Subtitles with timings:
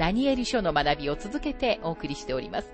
[0.00, 2.72] ダニエル書の学びを続けてお送りしております。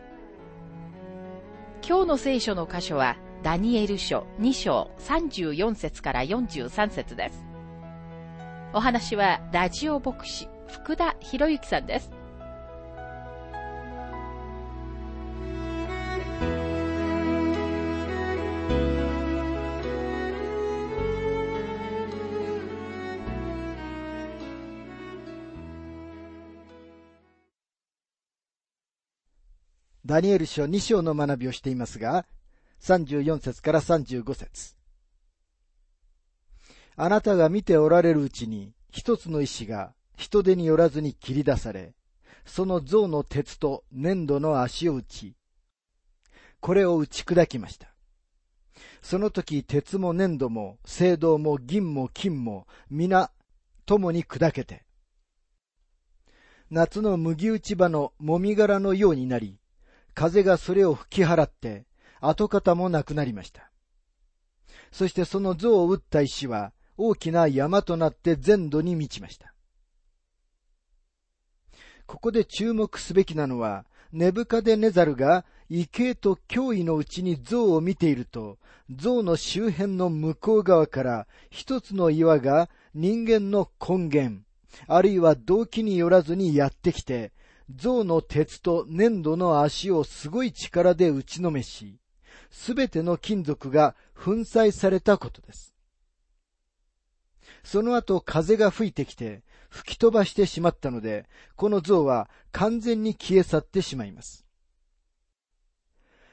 [1.84, 7.44] 今日の聖書の箇所は、ダニエル書2章34節から43節です。
[8.72, 12.12] お話は、ラジオ牧師、福田博之さんです。
[30.06, 32.26] ダニエル書2章の学びをしていますが、
[32.80, 34.76] 34節から35節
[36.94, 41.92] あなたが見ておられるうちに、一つの石が人手によらずに切り出され、
[42.44, 45.34] その像の鉄と粘土の足を打ち、
[46.60, 47.88] これを打ち砕きました。
[49.02, 53.32] その時、鉄も粘土も、青銅も銀も金も、皆、
[53.86, 54.84] 共に砕けて、
[56.70, 59.58] 夏の麦打ち場のもみ殻のようになり、
[60.16, 61.84] 風がそれを吹き払って、
[62.20, 63.70] 跡形もなくなりました。
[64.90, 69.52] そしてその像を打った石は大きな山となって全土に満ちました。
[72.06, 84.40] ここで注目すべきなのは、ネブカデネザルが畏敬と脅威のうちに像を見ていると、像の周辺の向こう側から一つの岩が人間の根源、
[84.86, 87.32] あるいは動機によらずにやってきて、
[87.74, 91.98] 象の鉄と粘土の足をすごい力で打ちのめし、
[92.50, 95.74] すべての金属が粉砕されたことです。
[97.64, 104.46] その後風が吹いてきて吹き飛ばしてしまったので、この像は完全に消え去ってしまいます。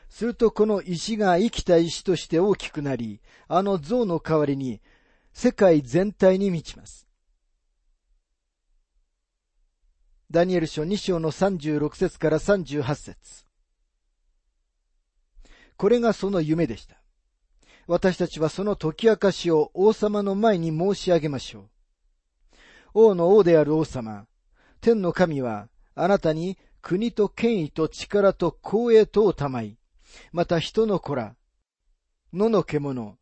[0.10, 4.80] するとこの石が生きた石として大きくなり、あの像の代わりに
[5.34, 7.08] 世界全体に満ちます。
[10.34, 13.46] ダニエル書2章の36節から38節
[15.78, 16.96] これがその夢でした。
[17.86, 21.70] 私たちはその解き明かしを王様の前に申し上げましょう。
[22.96, 24.26] 王の王である王様、
[24.82, 29.78] 天の神はあなたに国と権威と力と光栄とをたまい、
[30.32, 31.36] また人の子ら、
[32.34, 33.20] 野の獣、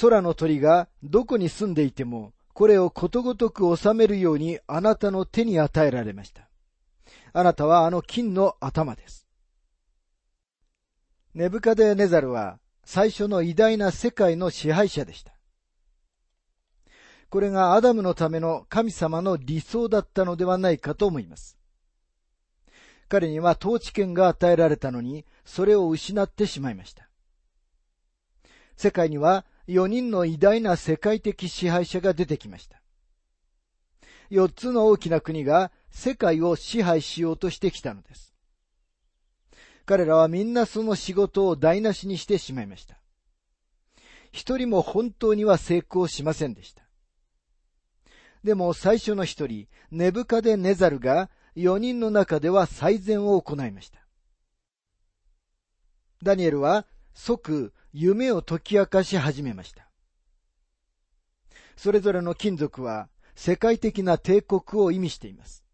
[0.00, 6.48] 空の鳥がどこに住んでいてもこれをことごとく収めるようにあなたの手に与えられました。
[7.32, 9.26] あなたはあの金の頭です。
[11.34, 15.32] ネブカデネザルは最初の偉大な世界の支配者でした。
[17.30, 21.56] これがアダムのための神様の理想だったのではないかと思います。
[23.08, 27.08] 彼には統治権が与えられたのに、それを失ってしまいました。
[28.76, 32.82] 世界には4人の偉大な世界的支配者が出てきました。
[34.30, 38.34] 4つの大きな国が世界を支配しようとしてきたのです。
[39.84, 42.96] 彼らはみんなその仕事を台無しにしてしまいました。
[44.32, 46.82] 一人も本当には成功しませんでした。
[48.42, 54.00] でも最初の一人、ネブカデネザルが4人の中では最善を行いました。
[56.22, 59.88] ダニエルは即夢を解き明かし始めました。
[61.76, 65.64] それぞれの金属は世界的な帝国を意味しています。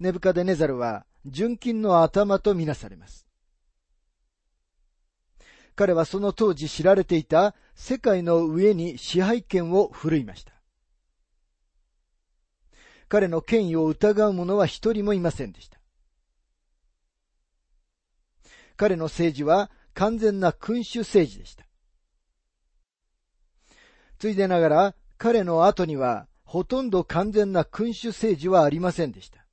[0.00, 3.26] ネブカデネザルは純金の頭とみなされます。
[5.74, 10.52] 彼はその当時知られていた世界の上に支配権を振るいました。
[13.08, 15.78] 彼の権威を疑う者は一人もいませんでした。
[18.76, 21.64] 彼の政治は完全な君主政治でした。
[24.18, 29.46] ついでながら、彼の後には、ほとんど完全な君主政治はありませんでした。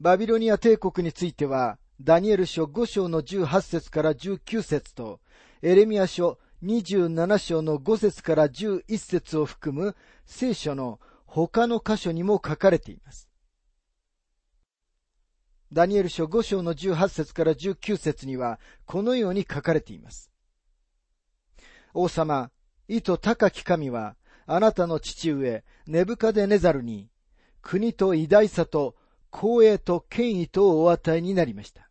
[0.00, 5.20] バビロニア帝国については、ダニエル書5章の18節から19節と、
[5.62, 9.96] エレミア書27章の5節から11節を含む
[10.26, 13.28] 聖書の他の箇所にも書かれています。
[15.72, 20.30] ダニエル書5章の18節から19節には、このように書かれています。
[21.92, 22.50] 王様、
[22.88, 24.16] 意図高き神は、
[24.46, 27.08] あなたの父上、ネブカデネザルに、
[27.62, 28.94] 国と偉大さと
[29.32, 31.90] 光栄と権威とお与えになりました。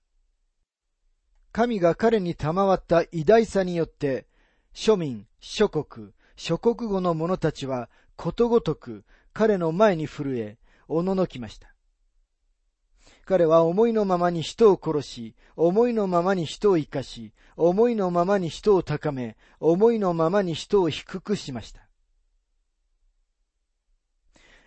[1.52, 4.26] 神が彼に賜った偉大さによって、
[4.74, 10.58] 庶民、諸国、諸国語の者たちはことごとく彼の前に震え、
[10.88, 11.75] おののきました。
[13.26, 21.82] 彼は思いのままに人を殺し、思いのままに人を生かし、思いのままに人を高め、思いのままに人を低くしました。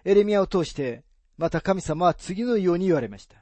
[0.05, 1.05] エレミアを通して、
[1.37, 3.37] また神様は次のように言われました。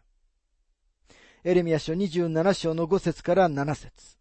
[1.45, 4.19] エレミア書27章の5節から7節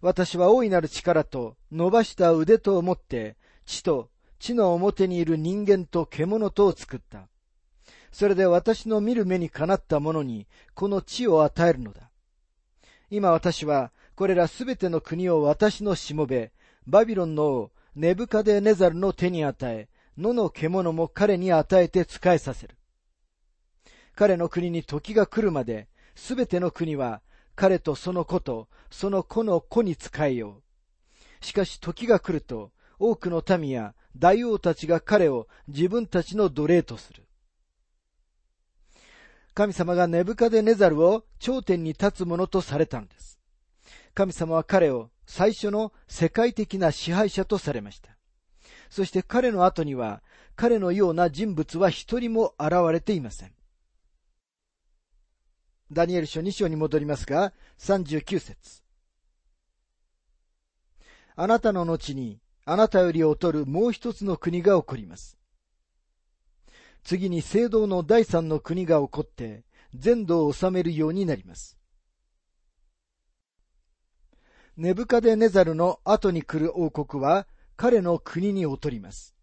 [0.00, 4.10] 私は大いなる力と伸ばした腕と思って、地と
[4.40, 7.28] 地の表にいる人間と獣とを作った。
[8.16, 12.10] それで私の見る目にかなった者に、この地を与えるのだ。
[13.10, 16.50] 今私は、これらすべての国を私のしもべ、
[16.86, 22.78] バビロンの王、ネブカデネザルの手に与え、野の獣も彼に与えて仕えさせる。
[24.14, 27.20] 彼の国に時が来るまで、すべての国は、
[27.54, 30.62] 彼とその子と、その子の子に仕えよ
[31.42, 31.44] う。
[31.44, 37.25] しかし時が来ると、多くの民や大王たちが彼を自分たちの奴隷とする。
[39.56, 43.40] 神様がネブカデネザルを頂点に立つものとされたのです。
[44.12, 48.10] 神様は彼を最初の世界的な支配者とされました。
[48.90, 50.22] そして彼の後には
[50.56, 53.52] 彼のような人物は一人も現れていません。
[55.90, 58.82] ダニエル書2章に戻りますが、39節
[61.34, 65.38] あなたの後に、あなたより劣るもう一つの国が起こります。
[67.06, 69.62] 次に聖堂の第三の国が起こって、
[69.94, 71.78] 全土を治めるようになります。
[74.76, 79.36] ネブカデネザルの後に来る王国は、彼の国に劣ります。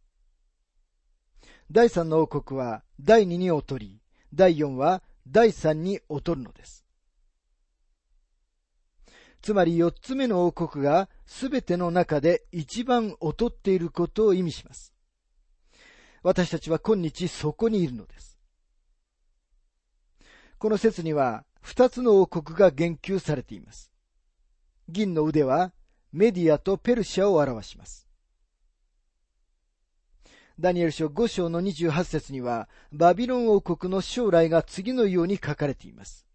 [1.71, 4.01] 第三の王国は第二に劣り、
[4.33, 6.85] 第四は第三に劣るのです。
[9.41, 14.92] つまり四つ目の王国がすべての中で一番劣っていることを意味します。
[16.23, 18.39] 私たちは今日そこにいるのです。
[20.57, 23.91] この説には二つの王国が言及されています。
[24.87, 25.73] 銀の腕は
[26.13, 28.07] メディアとペルシャを表します。
[30.59, 36.27] ダニエル書5章の28節には、バビロン王国の将来が次のように書かれています。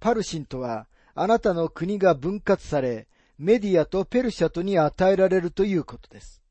[0.00, 3.06] パルシンとは、あなたの国が分割され、
[3.38, 6.42] メディアとペルシャとに与えられるということです。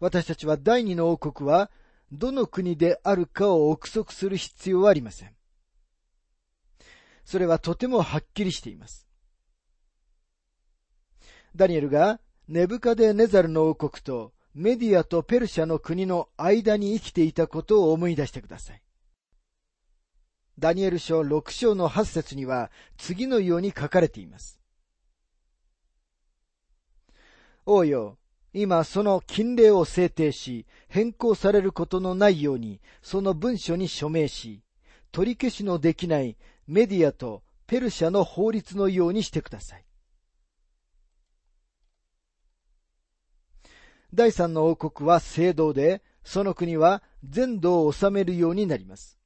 [0.00, 1.70] 私たちは第二の王国は
[2.12, 5.34] どの国であるかを憶測する必要はありません。
[7.24, 9.06] それはとてもはっきりしています。
[11.56, 18.82] ダニエルがネブカデネザルの王国とメディアとペルシャの国の間に生きていたことを思い出してください。
[20.58, 24.60] ダニエル書6章の8節には次のように書かれています。
[27.66, 28.18] 王よ、
[28.56, 34.62] 今その禁令を制定し、変更されることのないように、その文書に署名し、
[35.10, 36.36] 取り消しのできない
[36.68, 39.84] メディアとペルシャの法律のようにしてください。
[44.14, 49.18] 第三の王国は聖堂で、その国は全土を治めるようになります。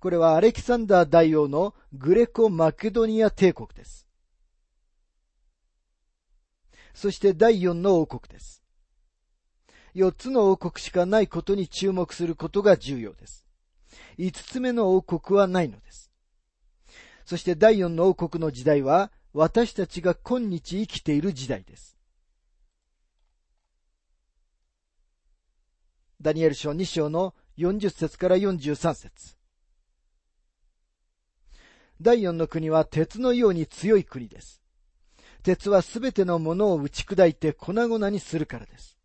[0.00, 4.05] これはアレキサンダー大王のグレコ・マケドニア帝国です。
[6.96, 8.62] そして第四の王国です。
[9.92, 13.46] 四つの王国しかないことに注目することが重要です。
[14.16, 16.10] 五つ目の王国はないのです。
[17.26, 21.98] そして第四の王国の時代は私たちが今日生きている時代です。
[26.22, 29.36] ダニエル書2章の40節から43節
[32.00, 34.62] 第四の国は鉄のように強い国です。
[35.46, 38.98] 鉄はすべてのものを打ち砕いて粉々にするからです。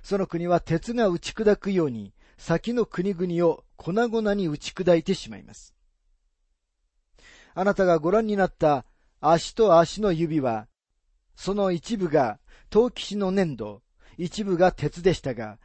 [0.00, 5.74] その国は鉄が打ち砕くように、先の国々を粉々に打ち砕いてしまいます。
[7.52, 8.84] あなたがご覧になった
[9.20, 10.68] 足と足の指は、
[11.34, 12.38] その一部が
[12.70, 13.82] 陶器師の粘土、
[14.18, 15.58] 一部が鉄でしたが、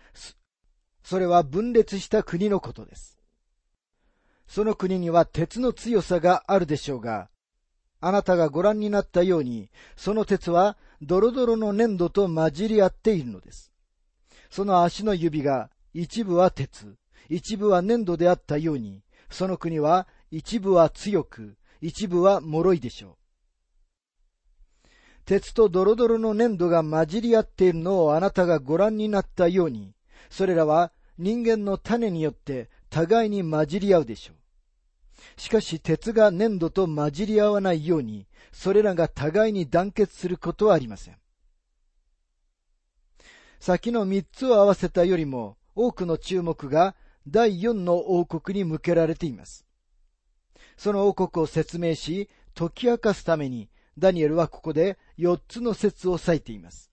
[1.03, 3.19] それは分裂した国のことです。
[4.47, 7.29] その国には鉄の強さがあるでしょうが、
[8.05, 13.71] あなたがご覧になったように、その鉄はドロドロの粘土と混じり合っているのです。
[14.49, 16.97] その足の指が一部は鉄、
[17.29, 23.15] 一部は粘土であったように、その国は一部は強く、一部は脆いでしょう。
[25.23, 29.95] 鉄とドロドロの粘土が混じり合っているのをあなたがご覧になったように、
[30.29, 34.42] それらは人間の種によって互いに混じり合うでしょう。
[35.37, 41.17] しかし鉄が粘土と混じり合わないように、それらが互いに団結することはありません。
[43.59, 46.95] 先の三つを合わせたよりも多くの注目が
[47.27, 49.65] 第四の王国に向けられています。
[50.75, 56.91] その王国を説明し、解き明かすためにダニエルはここで4つの説を割いています。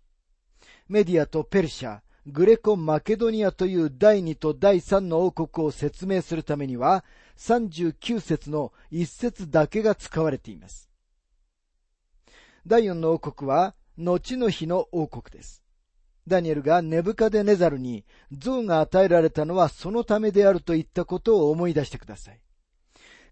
[0.88, 7.04] メディアとペルシャ、グレコ・マケドニアという第2と第3の王国を説明するためには、
[7.40, 10.90] 39節の1節だけが使われています。
[12.66, 15.62] 第4の王国は、後の日の王国です。
[16.28, 22.40] ダニエルがネブカデネザルに像が与えられたのはそのためであるといったことを思い出してください。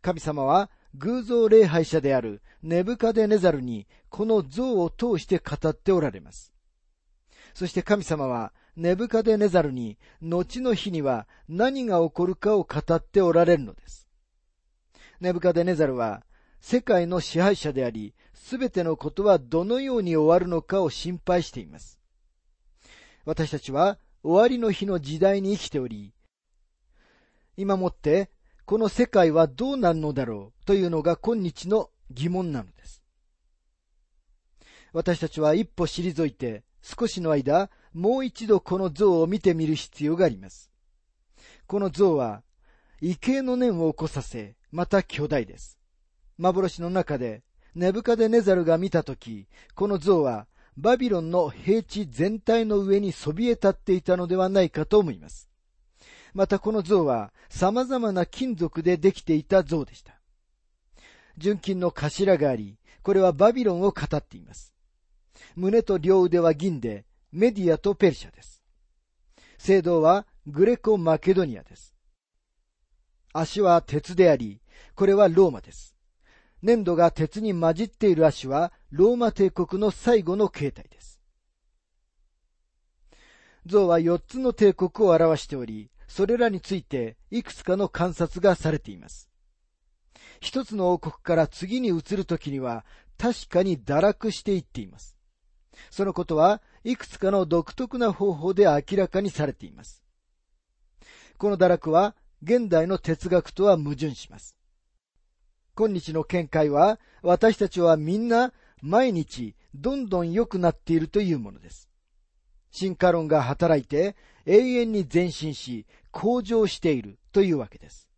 [0.00, 6.52] 神様は偶像礼拝者であるネブカデネザルにこの像を通して語っておられます。
[7.54, 14.08] そして神様はネブカデネザルに後の日には何が起こるかを語っておられるのです。
[15.20, 16.22] ネブカデネザルは
[16.60, 21.98] 世界の支配者であり、すべてのことはどのように終わるのかを心配しています。
[23.24, 26.14] 私たちは終わりの日の時代に生きており、
[27.56, 28.30] 今もって
[28.64, 33.02] この世界はどうなるのだろうというのが今日の疑問なのです。
[34.92, 40.70] 私たちは一歩退いて少しの間、もう一度この像を見てみる必要があります。
[41.66, 42.44] この像は、
[43.00, 45.80] 畏敬の念を起こさせ、また巨大です。
[46.36, 47.42] 幻の中で、
[47.74, 55.50] ネブカデネザルが見たとき、この像は、バビロンの平地全体の上にそびえ立っていたのではないかと思います。
[56.34, 60.20] またこの像は様々な金属でできていた像でした。
[61.36, 64.72] 純金の頭があり、これはバビロンを語っています。
[65.56, 68.62] 胸と両腕は銀で、メディアとペルシャです。
[69.58, 71.94] 聖堂はグレコ・マケドニアです。
[73.32, 74.62] 足は鉄であり、
[74.94, 75.94] これはローマです。
[76.62, 81.20] 粘土が鉄に混じっている足はローマ帝国の最後の形態です。
[83.66, 89.28] 像は4つの帝国を表しており、それらについていくつかの観察がされています。
[90.40, 92.86] 一つの王国から次に移るときには
[93.18, 95.17] 確かに堕落していっています。
[95.90, 100.02] そのことはいくつかの独特な方法で明らかにされています。
[101.36, 104.56] この堕落は現代の哲学とは矛盾します。
[105.76, 111.88] 今日の見解は私たちはみんな毎日どんどん良くなっているというものです。
[112.70, 114.16] 進化論が働いて
[114.46, 118.08] 永遠に前進し、向上しているというわけです。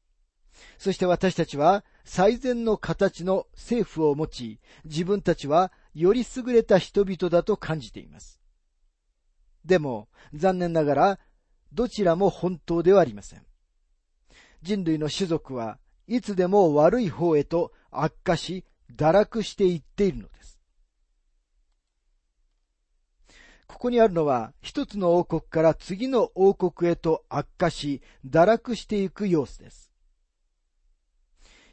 [0.78, 8.40] そして私たちは最善の形の政府を持ち、自分たちはより優れた人々だと感じています。
[9.64, 11.18] でも、残念ながら、
[11.72, 13.44] どちらも本当ではありません。
[14.62, 20.58] 人類の種族はいつでも悪い方へと悪化し、堕落していっているのです。
[23.66, 29.89] ここにあるのは、一つの王国から次の王国へと悪化し、堕落していく様子です。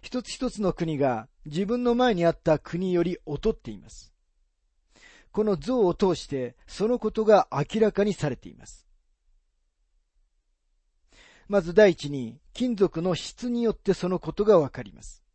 [0.08, 4.14] 一つ一つの国が自分の前にあった国より劣っています。
[5.34, 8.88] この像を通してそのことが明らかにされています。
[11.50, 15.26] まず第一に、金属の質によってそのことがわかります。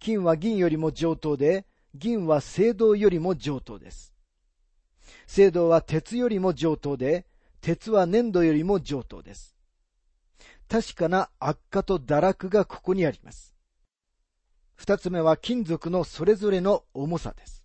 [0.00, 4.12] 金は銀よりも上等で、銀は青銅よりも上等です。
[5.28, 7.24] 青銅は鉄よりも上等で、
[7.60, 9.55] 鉄は粘土よりも上等です。
[10.68, 13.54] 確かな悪化と堕落がここにあります。
[14.74, 17.64] 二つ目は金属のそれぞれの重さです。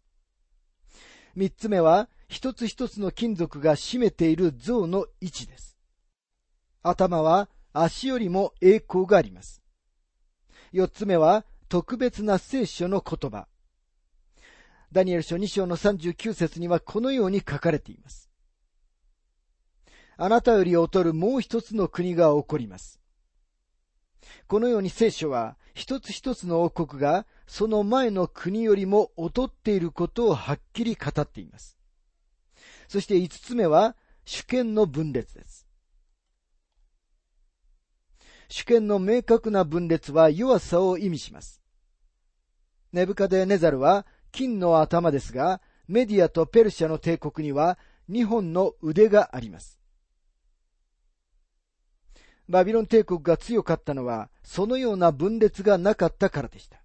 [1.35, 5.77] 三つ目は一つ一つの金属が占めている像の位置です。
[6.83, 9.61] 頭は足よりも栄光があります。
[10.71, 13.47] 四つ目は特別な聖書の言葉。
[14.91, 18.30] ダニエル書2章の39節にはこのように書かれています。
[20.23, 23.01] あなたより劣るもう一つの国が起こります。
[24.45, 31.75] このように聖書は一つ一つの王国がその前の国よりも劣っていることをはっきり語っています。
[32.87, 35.65] そして五つ目は主権の分裂です。
[38.47, 41.63] 主権の明確な分裂は弱さを意味します。
[42.93, 47.79] ネブカデネザルは金の頭ですが、メディアとペルシャの帝国には
[48.11, 49.80] 2本の腕があります。
[52.51, 56.83] バビロン帝国が強かったのは、そのような分裂がなかったからでした。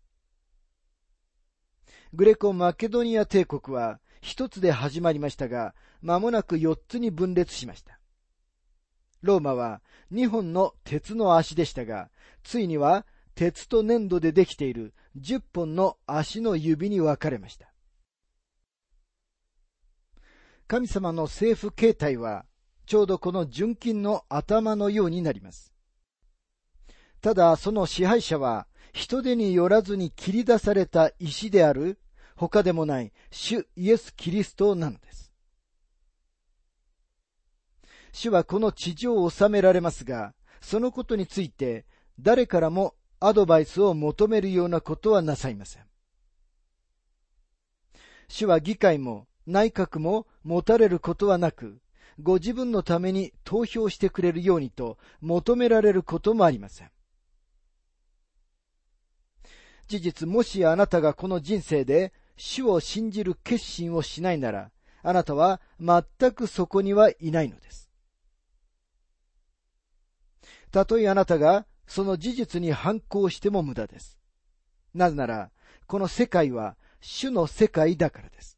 [2.15, 7.99] グレコ・マケドニア帝国は一つで始まりましたが、間もなく四つに分裂しました。
[9.23, 12.11] ローマは二本の鉄の足でしたが、
[12.45, 13.05] ついには
[13.35, 17.73] 鉄と粘土でできている十本の足の指に分かれました。
[20.69, 22.45] 神様の政府形態は、
[22.87, 25.73] ちょうどこの純金の頭のようになります。
[27.21, 31.99] ただ、その支配者は、人手によらずに切り出された石である、
[32.37, 35.33] 他でもない主イエス・キリストなのです。
[38.13, 41.85] 主はこの地上を治められますが、そのことについて
[42.19, 45.83] 誰からもアドバイスを求めるようなことはなさいません。
[48.29, 51.79] 主は議会も内閣も持たれることはなく、
[52.21, 56.91] ご自分のために投票してくれるようにと求められることもありません。
[59.87, 64.71] 事実、もしあなたがこの人生で主を信じる決心をしないなら、
[65.03, 67.89] あなたは全くそこにはいないのです。
[70.73, 74.19] たとえあなたがその事実に反抗しても無駄です。
[74.95, 75.51] なぜなら、
[75.87, 78.56] この世界は主の世界だからです。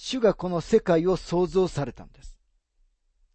[0.00, 2.38] 主がこの世界を創造されたんです。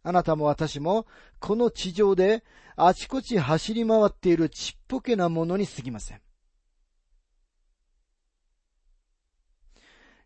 [0.02, 1.06] あなたも私も
[1.42, 2.42] この地上で
[2.78, 6.22] あちこち走り回っているちっぽけなものに過ぎません。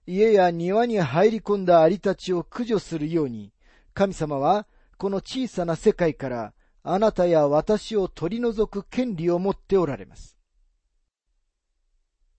[0.05, 3.51] 家や庭に入り込んだアリたちを駆除するように、
[3.95, 4.67] 神様は
[4.99, 6.53] この小さな世界から
[6.83, 10.37] あなたや私を取り除く権利を持っておられます。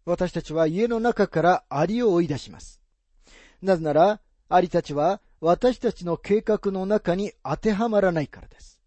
[0.05, 2.78] 私たちは家の中からアリを追い出します。
[3.63, 8.81] なぜなら、アリたちは私たちの計画の中に当てはまらないからです。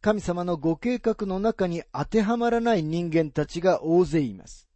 [0.00, 4.68] 神様のご計画の中に当てはまらない人間たちが大勢います。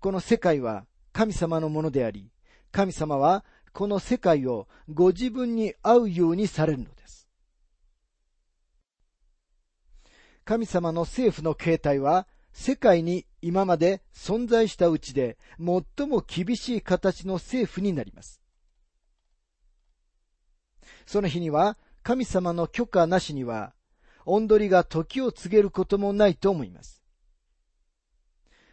[0.00, 2.30] この世界は神様のものであり、
[2.72, 7.28] 神様はこの世界をご自分に合うようにされるのです。
[10.44, 18.40] 神様の政府の形態は世界に今まで存在したうちで最も厳しい形の政府になります。
[21.04, 23.74] その日には神様の許可なしには、
[24.24, 27.02] おんどりが時を告げることもないと思います。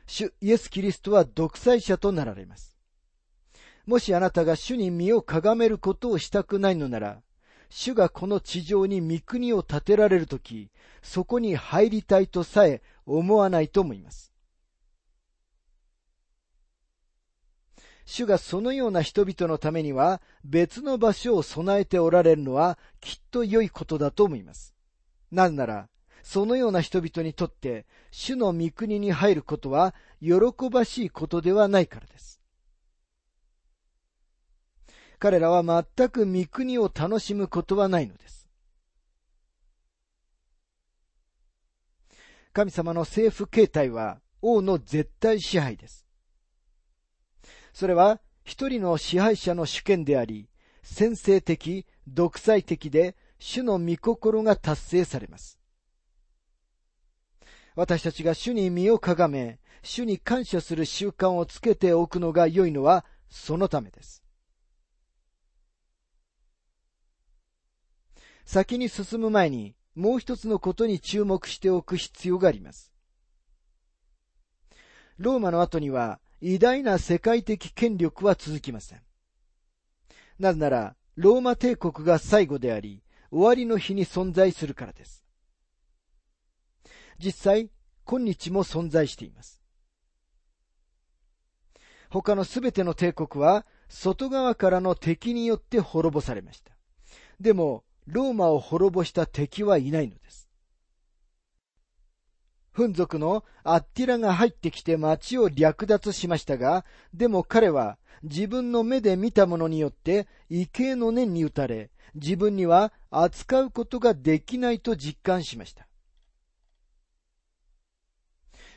[0.08, 2.78] 主イエス・キリストは独裁者となられます。
[3.86, 7.22] もしあなたが主に身をかがめることをしたくないのなら、
[7.70, 14.31] 主がこの地上に御国を建てられるとき、そこに入りたいとさえ思わないと思います。
[18.12, 24.76] 主がそのような人々のためには別の場所を備えておられるのはきっと良いことだと思います。
[25.32, 25.88] なぜなら、
[26.22, 30.34] そのような人々にとって主の御国に入ることは喜
[30.70, 32.42] ばしいことではないからです。
[35.18, 38.50] 彼らは全く御国を楽しむことはないのです。
[42.52, 46.11] 神様の政府形態は王の絶対支配です。
[47.74, 50.50] それは一人の支配者の主権であり、
[50.84, 55.60] 先制的、独裁的で、主の御心が達成されます。
[57.76, 64.24] 私たちが主に身をかがめ、主に感謝する習慣をつけておくのが良いのはそのためです。
[68.46, 72.92] 先に進む前にもう一つのことに注目しておく必要があります。
[75.18, 79.02] ローマの後には偉大な世界的権力は続きません。
[80.40, 85.24] なぜなら、ローマ帝国が最後であり、終わりの日に存在するからです。
[87.20, 87.70] 実際、
[88.06, 89.62] 今日も存在しています。
[92.10, 96.72] 他のすべての帝国は、外側からの敵によって滅ぼされました。
[97.40, 100.41] でも、ローマを滅ぼした敵はいないのです。
[102.74, 115.88] 奮族のアッティラが入ってきて町を略奪しましたが、でも彼は自分の目で見たものによって畏敬の念に打たれ、自分には扱うことができないと実感しました。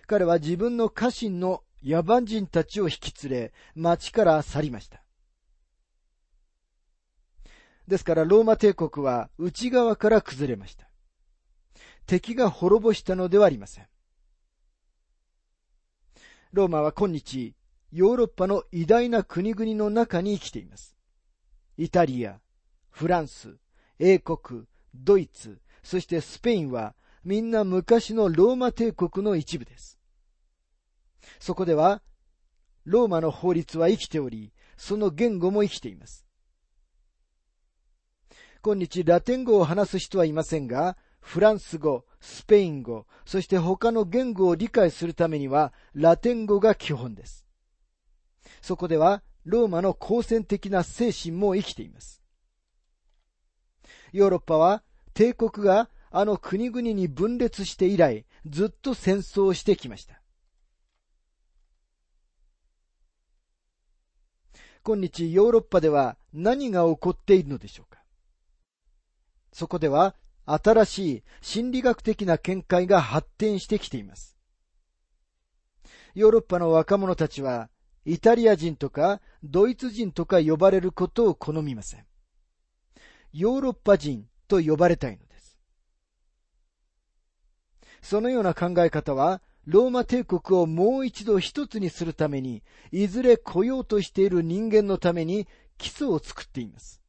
[0.07, 5.03] 彼は自分の家臣の野蛮人たちを引き連れ、町から去りました。
[7.87, 10.84] ですからローマ帝国は内側から崩れました。
[12.07, 13.87] 敵が滅ぼしたのではありません。
[16.53, 17.55] ローマは今日、
[17.91, 20.97] ヨーロッパの偉大な国々の中に生きています。
[21.77, 22.41] イタリア、
[22.91, 23.57] フランス、
[23.99, 24.65] 英国、
[24.95, 29.99] ドイツ、そしてスペインはみんな昔のローマ帝国の一部です。
[31.41, 32.03] そこでは、
[32.85, 36.27] ローマの法律は生きており、その言語も生きています。
[38.63, 47.47] 今日ラテン語を話す人はいませんが、フランス語、スペイン語、そして他の言語を理解するためには、ラテン語が基本です。
[48.61, 52.23] そこでは、ローマの好戦的な精神も生きています。
[54.13, 54.83] ヨーロッパは、
[55.15, 60.21] 帝国があの国々に分裂して以来、ずっと戦争をしてきました。
[64.85, 68.03] 今日ヨーロッパでは何が起こっているのでしょうか
[69.51, 70.15] そこでは
[70.47, 74.37] 新しい心理学的な見解が発展してきています。
[76.15, 77.71] ヨーロッパの若者たちは
[78.05, 82.07] イタリア人とかドイツ人とか呼ばれることを好みません。
[83.33, 85.59] ヨーロッパ人と呼ばれたいのです。
[88.03, 97.01] そのような考え方はローマ帝国をもう一度一つにするために、いずれ来ようとしている人間のために基礎を作っています。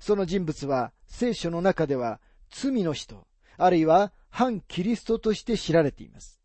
[0.00, 6.40] その人物は聖書の中では罪の人、あるいは反キリストとして知られています。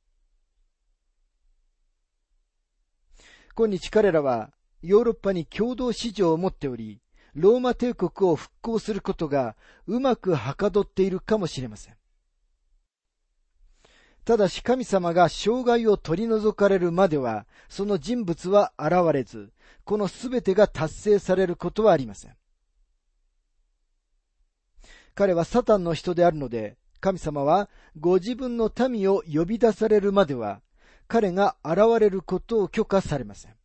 [3.55, 4.51] 今日彼らは
[4.83, 7.01] ヨーロッパに共同市場を持っており、
[7.33, 11.95] ローマ帝国を復興することがうまくはかどっているかもしれません。
[14.25, 19.53] ただし神様が障害を取り除かれるまでは、その人物は現れず、
[19.85, 22.35] このすべてが達成されることはありません。
[25.17, 30.61] 彼はサタンの人であるので、神様はご自分の民を呼び出されるまでは、
[31.07, 33.55] 彼が現れることを許可されません。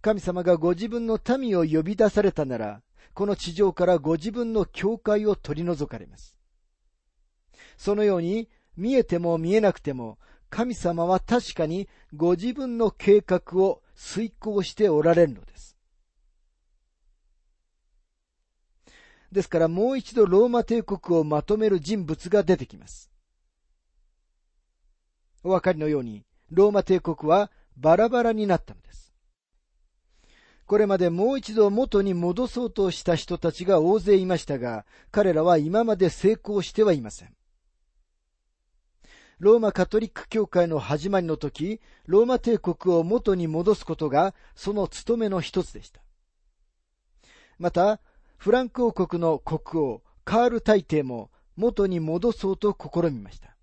[0.00, 2.80] 神様がご自分の民を呼び出されたなら、
[3.12, 6.38] この地上からご自分の教会を取り除かれます。
[7.76, 15.75] そのように見えても見えなくても神様は確かにご自分の計画を遂行しておられるのです。
[19.36, 23.10] ですからもう一度ローマ帝国をまとめる人物が出てきます。
[25.44, 29.14] お分かりのように、ローマ帝国はバラバラになったのです。
[30.64, 37.36] これまでもう一度元に戻そうとした人たちが大勢いましたが、彼らは今まで成功してはいません。
[39.38, 46.00] ローマカトリック教会の始まりの時、ローマ帝国を元に戻すことがその務めの一つでした。
[47.58, 48.00] また、
[48.36, 53.56] フランク王国の国王、カール大帝も元に戻そうと試みました。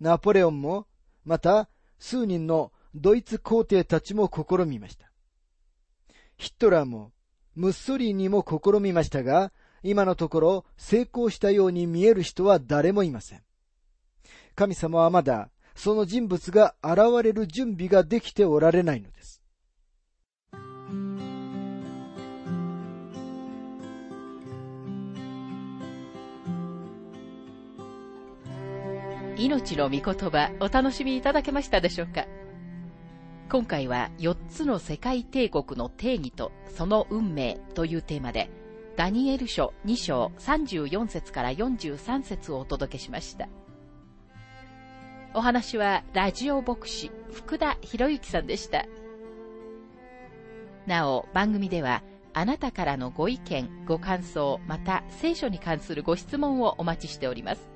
[0.00, 0.86] ナポレオンも、
[1.24, 1.68] また、
[1.98, 5.10] 数人のドイツ皇帝たちも試みました。
[6.36, 7.12] ヒットラーも、
[7.54, 13.42] ムッソリーニも試みましたが、今のところ成功したように見える人は誰もいません。
[14.54, 19.35] 神様はまだその人物が現れる準備ができておられないのです。
[29.38, 32.24] 命の御言葉お楽しみいただけましたでしょうか？
[33.50, 38.50] 今回は4つの世界帝国の定義とその運命というテーマで
[38.96, 43.46] ダニエル書2章34節から43節をお届けしました。
[45.34, 48.86] お話はラジオ牧師福田博之さんでした。
[50.86, 57.75] なお、番組ではあなたからのご意見、ご感想、また聖書に関するご質問をお待ちしております。